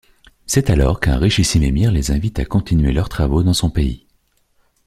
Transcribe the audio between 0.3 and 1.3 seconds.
C'est alors qu'un